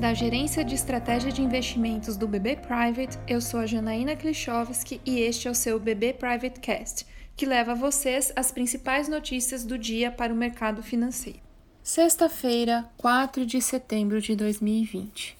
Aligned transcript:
Da 0.00 0.12
Gerência 0.12 0.64
de 0.64 0.74
Estratégia 0.74 1.30
de 1.30 1.40
Investimentos 1.40 2.16
do 2.16 2.26
BB 2.26 2.56
Private, 2.56 3.18
eu 3.28 3.40
sou 3.40 3.60
a 3.60 3.66
Janaína 3.66 4.16
Klichowski 4.16 5.00
e 5.06 5.20
este 5.20 5.48
é 5.48 5.50
o 5.50 5.54
seu 5.54 5.78
BB 5.78 6.14
Private 6.14 6.60
Cast, 6.60 7.06
que 7.36 7.46
leva 7.46 7.72
a 7.72 7.74
vocês 7.76 8.32
as 8.36 8.52
principais 8.52 9.08
notícias 9.08 9.64
do 9.64 9.78
dia 9.78 10.10
para 10.10 10.32
o 10.32 10.36
mercado 10.36 10.82
financeiro. 10.82 11.38
Sexta-feira, 11.82 12.84
4 12.96 13.46
de 13.46 13.60
setembro 13.62 14.20
de 14.20 14.34
2020. 14.34 15.36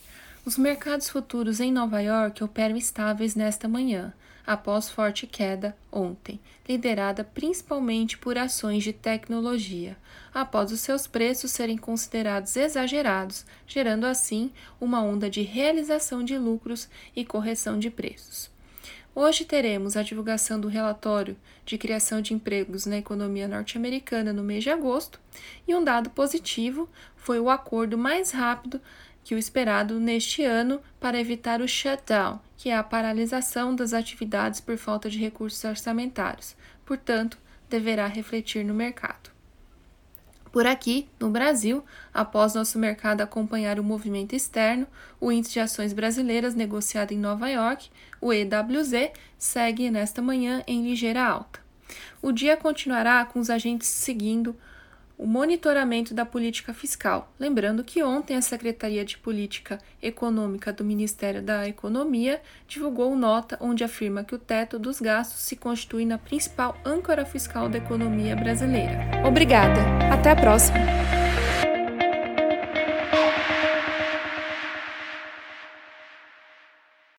Os 0.46 0.58
mercados 0.58 1.08
futuros 1.08 1.58
em 1.58 1.72
Nova 1.72 2.00
York 2.02 2.44
operam 2.44 2.76
estáveis 2.76 3.34
nesta 3.34 3.66
manhã, 3.66 4.12
após 4.46 4.90
forte 4.90 5.26
queda 5.26 5.74
ontem, 5.90 6.38
liderada 6.68 7.24
principalmente 7.24 8.18
por 8.18 8.36
ações 8.36 8.84
de 8.84 8.92
tecnologia, 8.92 9.96
após 10.34 10.70
os 10.70 10.80
seus 10.80 11.06
preços 11.06 11.50
serem 11.50 11.78
considerados 11.78 12.56
exagerados, 12.56 13.46
gerando 13.66 14.04
assim 14.04 14.50
uma 14.78 15.00
onda 15.00 15.30
de 15.30 15.40
realização 15.40 16.22
de 16.22 16.36
lucros 16.36 16.90
e 17.16 17.24
correção 17.24 17.78
de 17.78 17.88
preços. 17.88 18.50
Hoje 19.14 19.46
teremos 19.46 19.96
a 19.96 20.02
divulgação 20.02 20.60
do 20.60 20.68
relatório 20.68 21.38
de 21.64 21.78
criação 21.78 22.20
de 22.20 22.34
empregos 22.34 22.84
na 22.84 22.98
economia 22.98 23.48
norte-americana 23.48 24.30
no 24.30 24.42
mês 24.42 24.62
de 24.62 24.68
agosto, 24.68 25.18
e 25.66 25.74
um 25.74 25.82
dado 25.82 26.10
positivo 26.10 26.86
foi 27.16 27.40
o 27.40 27.48
acordo 27.48 27.96
mais 27.96 28.32
rápido 28.32 28.78
que 29.24 29.34
o 29.34 29.38
esperado 29.38 29.98
neste 29.98 30.44
ano 30.44 30.80
para 31.00 31.18
evitar 31.18 31.62
o 31.62 31.66
shutdown, 31.66 32.38
que 32.56 32.68
é 32.68 32.76
a 32.76 32.82
paralisação 32.82 33.74
das 33.74 33.94
atividades 33.94 34.60
por 34.60 34.76
falta 34.76 35.08
de 35.08 35.18
recursos 35.18 35.64
orçamentários. 35.64 36.54
Portanto, 36.84 37.38
deverá 37.68 38.06
refletir 38.06 38.64
no 38.64 38.74
mercado. 38.74 39.34
Por 40.52 40.66
aqui, 40.66 41.08
no 41.18 41.30
Brasil, 41.30 41.82
após 42.12 42.54
nosso 42.54 42.78
mercado 42.78 43.22
acompanhar 43.22 43.80
o 43.80 43.82
movimento 43.82 44.36
externo, 44.36 44.86
o 45.20 45.32
índice 45.32 45.54
de 45.54 45.60
ações 45.60 45.92
brasileiras 45.92 46.54
negociado 46.54 47.10
em 47.10 47.18
Nova 47.18 47.48
York, 47.48 47.90
o 48.20 48.32
EWZ, 48.32 49.10
segue 49.36 49.90
nesta 49.90 50.22
manhã 50.22 50.62
em 50.64 50.84
ligeira 50.84 51.24
alta. 51.24 51.58
O 52.22 52.30
dia 52.30 52.56
continuará 52.56 53.24
com 53.24 53.40
os 53.40 53.50
agentes 53.50 53.88
seguindo 53.88 54.56
o 55.16 55.26
monitoramento 55.26 56.12
da 56.12 56.24
política 56.24 56.74
fiscal. 56.74 57.32
Lembrando 57.38 57.84
que 57.84 58.02
ontem 58.02 58.36
a 58.36 58.42
Secretaria 58.42 59.04
de 59.04 59.16
Política 59.18 59.78
Econômica 60.02 60.72
do 60.72 60.84
Ministério 60.84 61.42
da 61.42 61.68
Economia 61.68 62.40
divulgou 62.66 63.14
nota 63.16 63.56
onde 63.60 63.84
afirma 63.84 64.24
que 64.24 64.34
o 64.34 64.38
teto 64.38 64.78
dos 64.78 65.00
gastos 65.00 65.40
se 65.40 65.56
constitui 65.56 66.04
na 66.04 66.18
principal 66.18 66.76
âncora 66.84 67.24
fiscal 67.24 67.68
da 67.68 67.78
economia 67.78 68.34
brasileira. 68.34 68.98
Obrigada, 69.26 69.80
até 70.12 70.30
a 70.30 70.36
próxima! 70.36 71.13